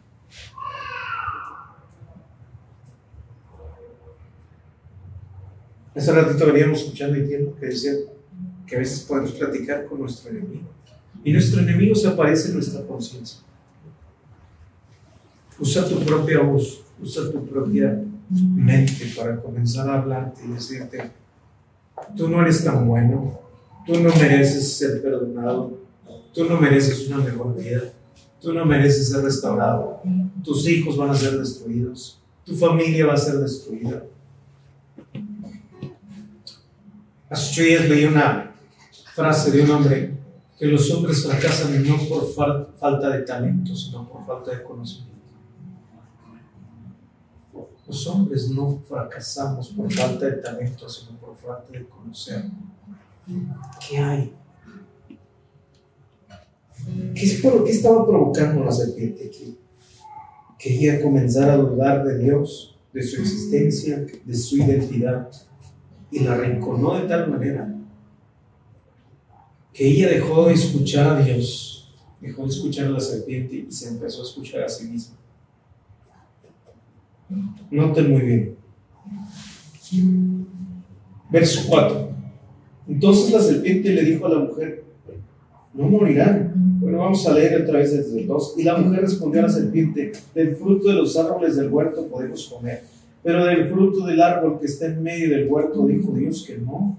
[5.96, 7.94] Hace ratito veníamos escuchando y entiendo que decía
[8.66, 10.70] que a veces podemos platicar con nuestro enemigo.
[11.24, 13.40] Y nuestro enemigo se aparece en nuestra conciencia.
[15.60, 21.12] Usa tu propia voz, usa tu propia mente para comenzar a hablarte y decirte,
[22.16, 23.40] tú no eres tan bueno,
[23.86, 25.87] tú no mereces ser perdonado,
[26.38, 27.82] tú no mereces una mejor vida,
[28.40, 30.04] tú no mereces ser restaurado,
[30.44, 34.04] tus hijos van a ser destruidos, tu familia va a ser destruida.
[37.28, 38.54] Hace ocho días leí una
[39.16, 40.14] frase de un hombre
[40.60, 45.18] que los hombres fracasan no por falta de talento, sino por falta de conocimiento.
[47.88, 52.46] Los hombres no fracasamos por falta de talento, sino por falta de conocer.
[53.90, 54.34] ¿Qué hay?
[57.14, 59.58] ¿Qué, estaba provocando la serpiente aquí?
[60.58, 65.30] Quería comenzar a dudar de Dios, de su existencia, de su identidad.
[66.12, 67.74] Y la arrinconó de tal manera
[69.74, 73.90] que ella dejó de escuchar a Dios, dejó de escuchar a la serpiente y se
[73.90, 75.16] empezó a escuchar a sí misma.
[77.70, 78.56] Noten muy bien.
[81.30, 82.10] Verso 4.
[82.88, 84.84] Entonces la serpiente le dijo a la mujer,
[85.74, 86.67] no morirán.
[86.88, 88.54] Bueno, vamos a leer otra vez desde el 2.
[88.60, 92.48] Y la mujer respondió a la serpiente, del fruto de los árboles del huerto podemos
[92.48, 92.82] comer,
[93.22, 96.98] pero del fruto del árbol que está en medio del huerto dijo Dios que no.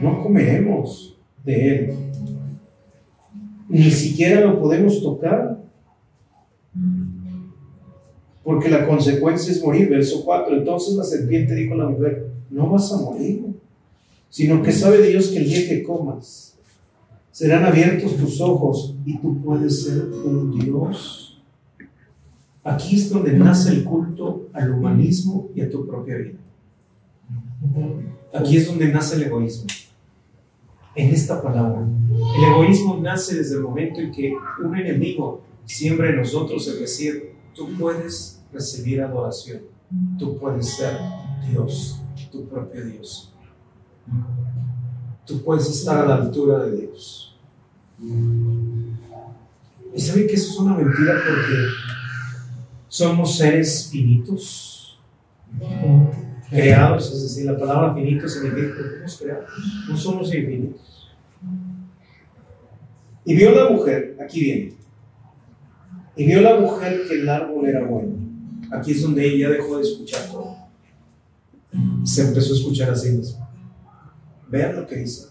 [0.00, 1.94] No comeremos de él.
[3.68, 5.58] Ni siquiera lo podemos tocar
[8.42, 9.90] porque la consecuencia es morir.
[9.90, 10.56] Verso 4.
[10.56, 13.44] Entonces la serpiente dijo a la mujer, no vas a morir,
[14.30, 16.53] sino que sabe Dios que el día que comas,
[17.34, 21.42] serán abiertos tus ojos y tú puedes ser un Dios.
[22.62, 26.38] Aquí es donde nace el culto al humanismo y a tu propia vida.
[28.32, 29.66] Aquí es donde nace el egoísmo.
[30.94, 31.84] En esta palabra.
[32.38, 37.32] El egoísmo nace desde el momento en que un enemigo siembra en nosotros el decir,
[37.52, 39.62] tú puedes recibir adoración,
[40.20, 40.96] tú puedes ser
[41.50, 43.34] Dios, tu propio Dios.
[45.26, 47.36] Tú puedes estar a la altura de Dios.
[49.94, 51.56] Y saben que eso es una mentira porque
[52.88, 55.00] somos seres finitos,
[56.50, 59.50] creados, es decir, la palabra finito significa que somos creados,
[59.88, 61.10] no somos infinitos.
[63.24, 64.74] Y vio la mujer, aquí viene,
[66.16, 68.16] y vio la mujer que el árbol era bueno.
[68.70, 70.56] Aquí es donde ella dejó de escuchar todo.
[72.04, 73.43] Se empezó a escuchar a sí misma.
[74.54, 75.26] Vean lo que dice.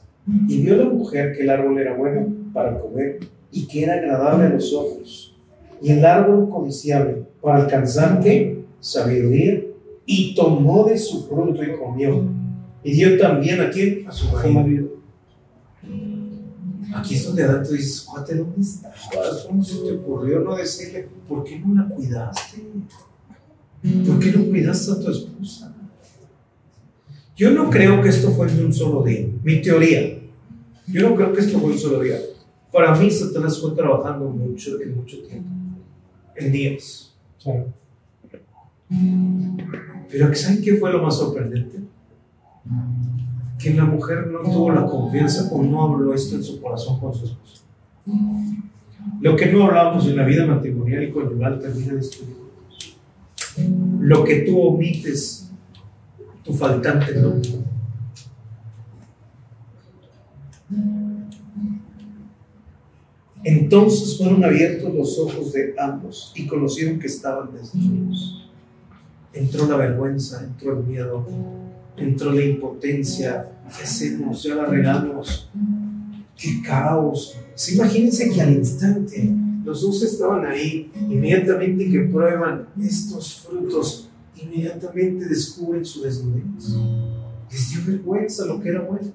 [0.49, 3.19] Y vio la mujer que el árbol era bueno para comer
[3.53, 5.33] y que era agradable a los ojos.
[5.81, 8.65] Y el árbol codiciable para alcanzar qué?
[8.81, 9.62] Sabiduría.
[10.05, 12.21] Y tomó de su fruto y comió.
[12.83, 14.05] Y dio también a quién?
[14.05, 14.89] A su marido.
[16.93, 19.45] Aquí es donde Adán tú dices, cuate, ¿dónde estás?
[19.47, 22.62] ¿Cómo se te ocurrió no decirle, ¿por qué no la cuidaste?
[24.05, 25.72] ¿Por qué no cuidaste a tu esposa?
[27.43, 29.27] Yo no creo que esto fue en un solo día.
[29.43, 30.17] Mi teoría.
[30.88, 32.15] Yo no creo que esto fue en un solo día.
[32.71, 35.49] Para mí, Satanás fue trabajando mucho, en mucho tiempo.
[36.38, 37.13] En días.
[40.10, 41.79] Pero ¿saben qué fue lo más sorprendente?
[43.60, 47.13] Que la mujer no tuvo la confianza o no habló esto en su corazón con
[47.13, 47.63] su esposo.
[49.19, 52.38] Lo que no hablamos en la vida matrimonial y conyugal termina destruido.
[53.99, 55.42] Lo que tú omites
[56.43, 57.36] tu faltante no.
[63.43, 68.49] Entonces fueron abiertos los ojos de ambos y conocieron que estaban desnudos.
[69.34, 71.25] Entró la vergüenza, entró el miedo,
[71.97, 73.49] entró la impotencia.
[73.75, 74.43] ¿Qué hacemos?
[74.43, 75.49] Ya la regamos.
[76.38, 77.38] ¡Qué caos!
[77.56, 79.29] ¿Se imagínense que al instante
[79.63, 84.10] los dos estaban ahí, inmediatamente que prueban estos frutos,
[84.43, 86.75] inmediatamente descubren su desnudez.
[87.51, 89.12] Les dio vergüenza lo que era bueno.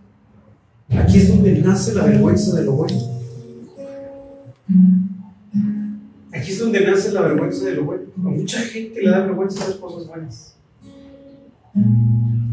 [0.90, 2.96] Aquí es donde nace la vergüenza de lo bueno.
[6.32, 8.02] Aquí es donde nace la vergüenza de lo bueno.
[8.16, 10.56] A mucha gente le da vergüenza hacer cosas buenas.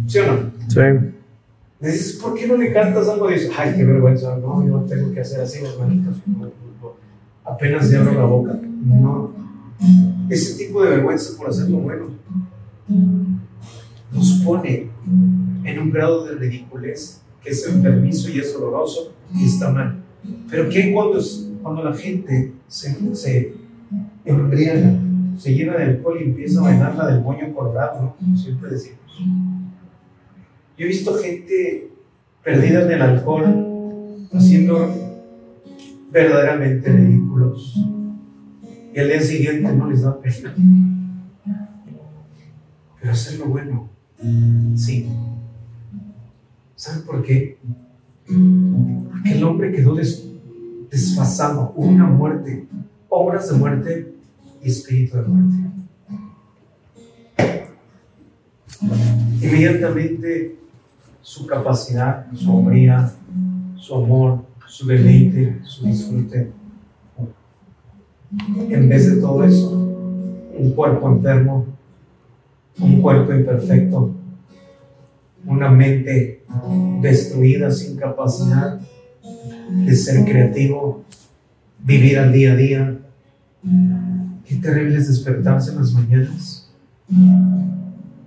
[0.07, 0.51] ¿Sí o no?
[0.67, 0.79] Sí.
[1.79, 3.29] Le dices, ¿por qué no le cantas algo?
[3.29, 4.37] Y dices, ay, qué vergüenza.
[4.37, 6.15] No, yo tengo que hacer así las manitas.
[7.43, 8.59] Apenas se abro la boca.
[8.83, 9.31] No.
[10.29, 12.24] Ese tipo de vergüenza por hacer lo bueno
[12.87, 14.89] nos pone
[15.63, 20.03] en un grado de ridiculez que es enfermizo y es doloroso y está mal.
[20.49, 21.19] Pero ¿qué cuando,
[21.61, 23.53] cuando la gente se, se
[24.23, 24.99] embriaga,
[25.37, 28.37] se llena de alcohol y empieza a bailar la del moño colorado, ¿no?
[28.37, 28.99] siempre decimos?
[30.77, 31.91] Yo he visto gente
[32.43, 34.89] perdida en el alcohol haciendo
[36.11, 37.75] verdaderamente ridículos
[38.93, 40.55] y al día siguiente no les da pena.
[43.15, 43.87] Hacer lo bueno,
[44.75, 45.09] sí.
[46.75, 47.57] ¿Saben por qué?
[48.25, 50.27] Porque el hombre quedó des,
[50.91, 52.67] desfasado, una muerte,
[53.07, 54.13] obras de muerte
[54.61, 55.57] y espíritu de muerte.
[59.41, 60.57] Inmediatamente
[61.21, 63.13] su capacidad, su hombría,
[63.77, 66.51] su amor, su deleite, su disfrute.
[68.69, 71.74] En vez de todo eso, un cuerpo enfermo,
[72.79, 74.15] un cuerpo imperfecto,
[75.45, 76.43] una mente
[77.01, 78.79] destruida sin capacidad
[79.85, 81.03] de ser creativo,
[81.83, 82.99] vivir al día a día.
[84.45, 86.71] Qué terrible es despertarse en las mañanas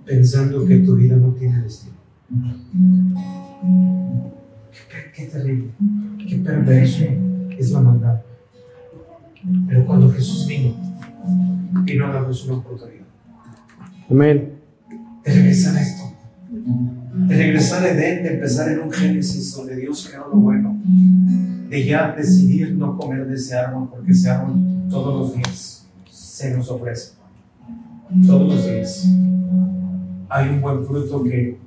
[0.09, 1.95] pensando que tu vida no tiene destino.
[4.71, 5.69] Qué, qué terrible,
[6.27, 7.05] qué perverso
[7.57, 8.21] es la maldad.
[9.67, 10.73] Pero cuando Jesús vino,
[11.83, 12.98] vino a darnos una oportunidad.
[14.09, 14.53] Amén.
[15.23, 16.03] De regresar a esto.
[16.49, 20.81] De regresar a Edén, de empezar en un Génesis donde Dios creó lo bueno.
[21.69, 24.55] De ya decidir no comer de ese árbol porque ese árbol
[24.89, 27.13] todos los días se nos ofrece.
[28.25, 29.07] Todos los días.
[30.29, 31.59] Hay un buen fruto que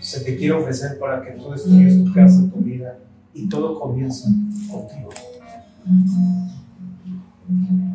[0.00, 2.98] se te quiere ofrecer para que tú destruyas tu casa, tu vida
[3.34, 4.28] y todo comienza
[4.70, 5.10] contigo.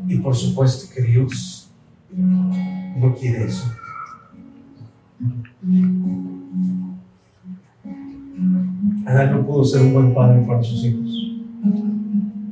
[0.07, 1.71] Y por supuesto que Dios
[2.15, 3.65] no quiere eso.
[9.05, 11.09] Adán no pudo ser un buen padre para sus hijos.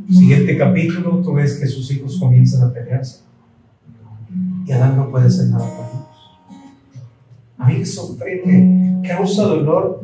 [0.10, 3.22] Siguiente capítulo, tú ves que sus hijos comienzan a pelearse.
[4.66, 6.08] Y Adán no puede hacer nada por ellos.
[7.58, 10.04] A mí me sorprende, causa dolor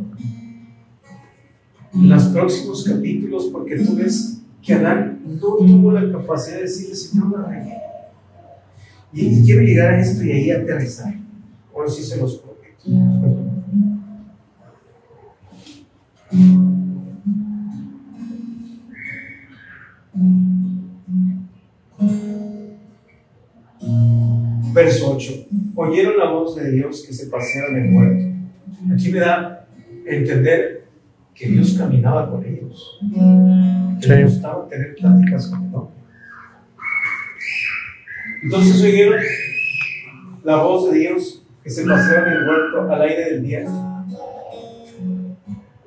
[1.94, 7.32] los próximos capítulos porque tú ves que Adán no tuvo la capacidad de decirle, Señor,
[7.32, 7.78] la regué.
[9.12, 11.14] Y, quiero llegar a esto y ahí aterrizar.
[11.74, 12.43] Ahora sí se los.
[24.74, 25.48] Verso 8.
[25.76, 28.26] Oyeron la voz de Dios que se paseaba en el huerto.
[28.94, 29.66] Aquí me da
[30.06, 30.86] entender
[31.34, 33.00] que Dios caminaba con ellos.
[34.02, 35.96] Que les gustaba tener pláticas con el hombre.
[38.44, 39.22] Entonces oyeron
[40.44, 43.66] la voz de Dios que se paseaba en el huerto al aire del día.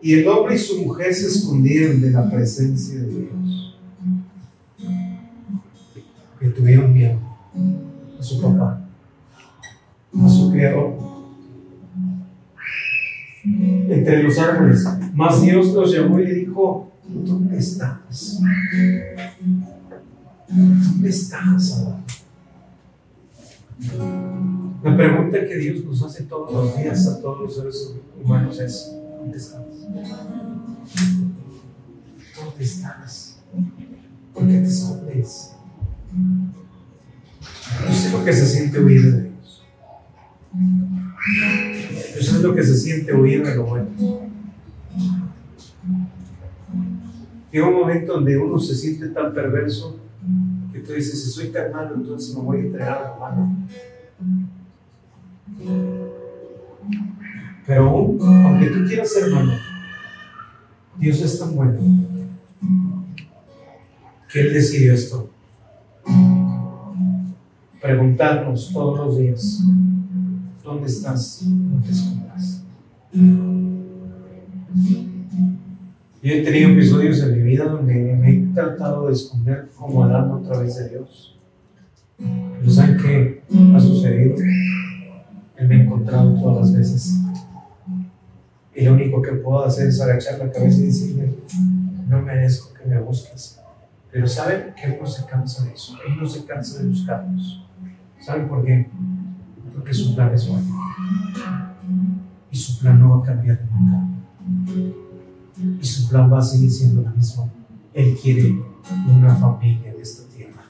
[0.00, 3.78] Y el hombre y su mujer se escondieron de la presencia de Dios.
[6.40, 7.18] Que tuvieron miedo
[8.18, 8.86] a su papá,
[10.18, 10.94] a su creador.
[13.44, 14.86] Entre los árboles.
[15.14, 18.40] Mas Dios los llamó y le dijo, ¿dónde estás?
[20.48, 22.04] ¿Dónde estás, Adán?
[24.86, 28.92] La pregunta que Dios nos hace todos los días a todos los seres humanos es,
[29.18, 29.64] ¿dónde estás?
[32.36, 33.40] ¿Dónde estás?
[34.32, 35.54] ¿Por qué te escondes?
[37.84, 39.62] Yo sé lo que se siente huir de Dios.
[42.14, 43.88] Yo sé lo que se siente huir de lo bueno.
[47.50, 49.98] Llega un momento donde uno se siente tan perverso
[50.72, 53.48] que tú dices, si soy tan malo, entonces me voy a entregar a lo malo.
[57.66, 59.52] Pero aún, aunque tú quieras ser malo,
[60.98, 61.80] Dios es tan bueno
[64.32, 65.30] que Él decidió esto.
[67.80, 69.62] Preguntarnos todos los días,
[70.64, 71.42] ¿dónde estás?
[71.44, 72.62] ¿No te escondas?
[76.22, 80.30] Yo he tenido episodios en mi vida donde me he tratado de esconder como Adán
[80.30, 81.38] otra vez de Dios.
[82.18, 83.42] Pero ¿saben qué
[83.74, 84.36] ha sucedido?
[85.56, 87.14] Él me ha encontrado todas las veces.
[88.74, 91.34] Y lo único que puedo hacer es agachar la cabeza y decirle,
[92.08, 93.58] no merezco que me busques.
[94.12, 95.96] Pero ¿saben que Él no se cansa de eso?
[96.06, 97.64] Él no se cansa de buscarnos.
[98.20, 98.88] ¿Saben por qué?
[99.74, 100.66] Porque su plan es bueno.
[102.50, 104.06] Y su plan no va a cambiar nunca.
[105.80, 107.50] Y su plan va a seguir siendo el mismo.
[107.94, 108.60] Él quiere
[109.08, 110.62] una familia en esta tierra.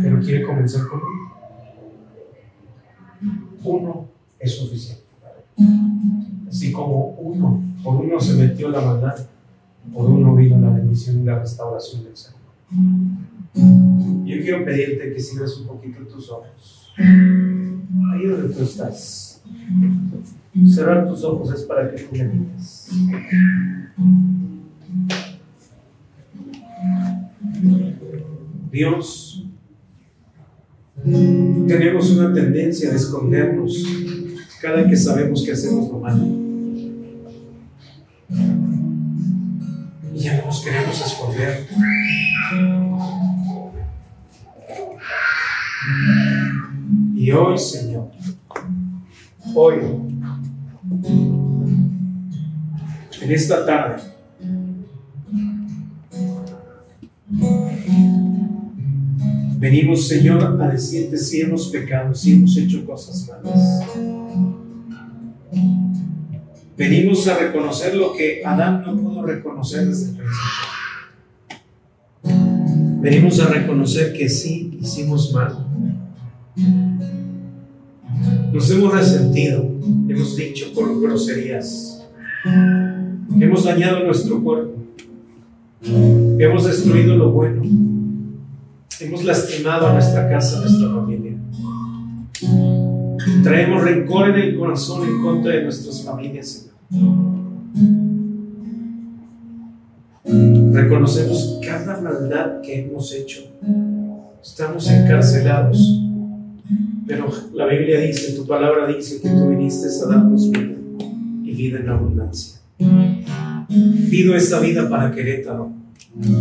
[0.00, 1.00] Pero quiere comenzar con
[3.64, 4.08] uno.
[4.38, 5.02] Es suficiente.
[6.48, 9.14] Así como uno, por uno se metió la maldad,
[9.92, 12.40] por uno vino la bendición y la restauración del Señor.
[13.54, 16.88] Yo quiero pedirte que cierres un poquito tus ojos.
[16.98, 19.42] Ahí donde tú estás.
[20.66, 22.90] Cerrar tus ojos es para que tú medites.
[28.70, 29.31] Dios,
[31.04, 33.84] tenemos una tendencia a escondernos
[34.60, 36.24] cada que sabemos que hacemos lo malo.
[40.14, 41.66] Y ya no nos queremos esconder.
[47.16, 48.10] Y hoy, Señor,
[49.54, 49.76] hoy,
[53.20, 54.02] en esta tarde,
[59.62, 63.86] venimos, Señor, a decirte si hemos pecado, si hemos hecho cosas malas.
[66.76, 70.42] Venimos a reconocer lo que Adán no pudo reconocer desde el principio.
[73.00, 75.64] Venimos a reconocer que sí hicimos mal.
[78.52, 79.62] Nos hemos resentido,
[80.08, 82.02] hemos dicho por groserías,
[83.40, 84.74] hemos dañado nuestro cuerpo,
[85.84, 87.62] hemos destruido lo bueno,
[89.04, 91.32] hemos lastimado a nuestra casa, a nuestra familia.
[93.42, 96.68] Traemos rencor en el corazón en contra de nuestras familias,
[100.72, 103.42] Reconocemos cada maldad que hemos hecho.
[104.42, 106.00] Estamos encarcelados.
[107.06, 110.74] Pero la Biblia dice, tu palabra dice que tú viniste a darnos vida
[111.42, 112.60] y vida en abundancia.
[114.10, 115.81] Pido esa vida para Querétaro.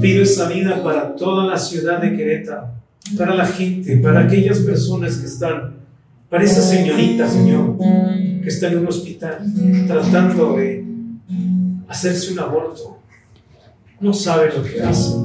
[0.01, 2.67] Pido esa vida para toda la ciudad de Querétaro,
[3.17, 5.75] para la gente, para aquellas personas que están,
[6.29, 9.39] para esa señorita, Señor, que está en un hospital
[9.87, 10.85] tratando de
[11.87, 12.99] hacerse un aborto.
[14.01, 15.15] No sabe lo que hace.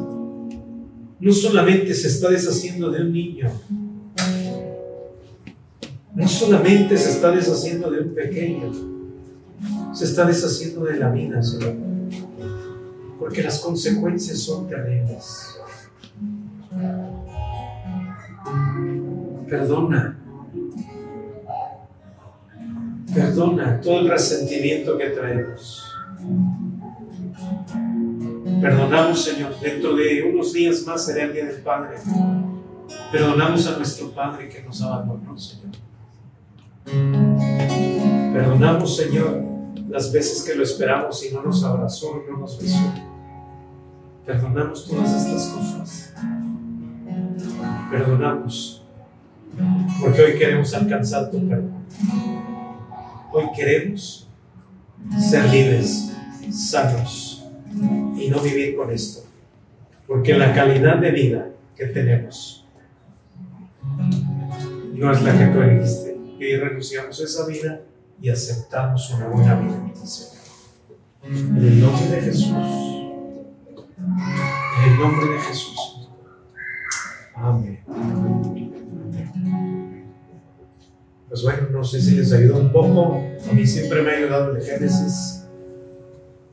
[1.18, 3.51] No solamente se está deshaciendo de un niño,
[6.14, 8.72] no solamente se está deshaciendo de un pequeño,
[9.92, 11.95] se está deshaciendo de la vida, Señor.
[13.27, 15.59] Porque las consecuencias son terribles.
[19.49, 20.16] Perdona
[23.12, 25.93] Perdona todo el resentimiento que traemos.
[28.61, 29.59] Perdonamos, Señor.
[29.61, 31.97] Dentro de unos días más será el Día del Padre.
[33.11, 35.72] Perdonamos a nuestro Padre que nos abandonó, Señor.
[38.33, 39.43] Perdonamos, Señor,
[39.89, 43.16] las veces que lo esperamos y no nos abrazó y no nos besó.
[44.27, 46.14] Perdonamos todas estas cosas.
[47.93, 48.85] Perdonamos.
[50.01, 51.87] Porque hoy queremos alcanzar tu perdón.
[53.33, 54.29] Hoy queremos
[55.16, 56.12] ser libres,
[56.51, 57.47] sanos
[58.16, 59.24] y no vivir con esto.
[60.09, 62.66] Porque la calidad de vida que tenemos
[64.93, 66.16] no es la que tú elegiste.
[66.41, 67.81] Y renunciamos a esa vida
[68.20, 69.83] y aceptamos una buena vida
[71.22, 72.95] en el nombre de Jesús.
[74.07, 76.09] En el nombre de Jesús.
[77.34, 77.80] Amén.
[81.28, 83.22] Pues bueno, no sé si les ayudó un poco.
[83.50, 85.44] A mí siempre me ha ayudado el Génesis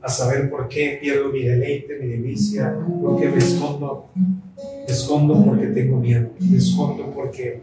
[0.02, 4.10] a saber por qué pierdo mi deleite, mi delicia, por qué me escondo.
[4.56, 7.62] Me escondo porque tengo miedo, me escondo porque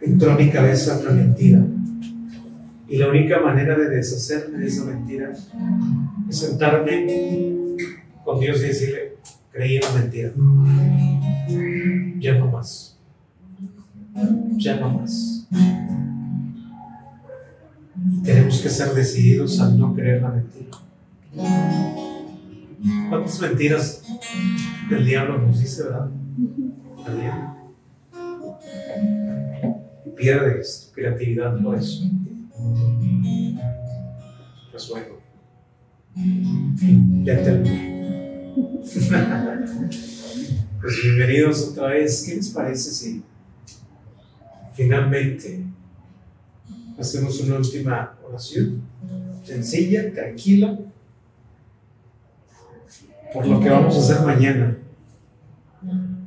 [0.00, 1.62] entró a mi cabeza una mentira.
[2.88, 5.30] Y la única manera de deshacerme de esa mentira
[6.28, 7.61] es sentarme
[8.24, 9.16] con Dios y decirle,
[9.50, 10.32] creí en la mentira.
[12.20, 12.92] Ya no más
[14.56, 15.46] ya no más.
[18.24, 20.70] Tenemos que ser decididos al no creer la mentira.
[23.08, 24.02] ¿Cuántas mentiras
[24.90, 26.08] el diablo nos dice, verdad?
[27.20, 27.56] Día.
[30.06, 32.04] Y pierdes tu creatividad por eso.
[34.70, 35.22] Pues bueno.
[37.24, 37.91] Ya terminé.
[40.80, 42.24] pues bienvenidos otra vez.
[42.26, 43.22] ¿Qué les parece si
[44.74, 45.64] finalmente
[46.98, 48.82] hacemos una última oración?
[49.44, 50.78] Sencilla, tranquila
[53.32, 54.76] por lo que vamos a hacer mañana.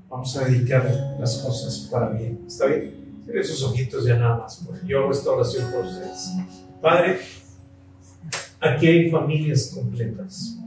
[0.10, 2.40] Vamos a dedicar las cosas para bien.
[2.48, 3.06] ¿Está bien?
[3.44, 4.66] Sus ojitos ya nada más.
[4.86, 6.32] Yo hago esta oración por ustedes.
[6.82, 7.20] Padre,
[8.60, 10.58] aquí hay familias completas.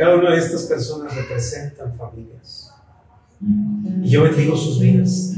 [0.00, 2.72] Cada una de estas personas representan familias.
[4.02, 5.34] Y yo bendigo sus vidas.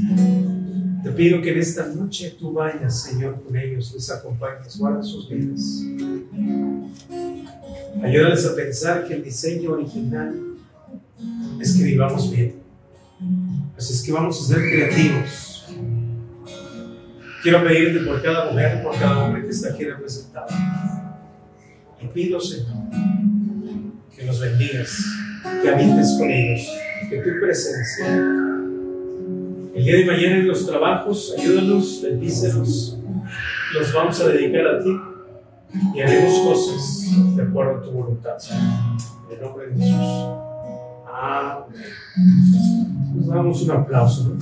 [1.03, 5.29] Te pido que en esta noche tú vayas, Señor, con ellos, les acompañes, guarda sus
[5.29, 5.83] vidas.
[8.01, 10.33] Ayúdales a pensar que el diseño original
[11.59, 12.55] es que vivamos bien.
[13.77, 15.65] Así es que vamos a ser creativos.
[17.41, 20.47] Quiero pedirte por cada mujer, por cada hombre que está aquí representado.
[22.01, 22.77] Y pido, Señor,
[24.23, 25.05] que los bendigas,
[25.61, 26.67] que habites con ellos,
[27.09, 28.07] que tu presencia.
[29.75, 32.97] El día de mañana en los trabajos, ayúdanos, bendícenos.
[33.73, 34.95] Los vamos a dedicar a ti
[35.95, 38.37] y haremos cosas de acuerdo a tu voluntad,
[39.29, 40.37] En el nombre de Jesús.
[41.11, 41.65] Amén.
[43.15, 44.29] Nos damos un aplauso.
[44.29, 44.39] ¿no?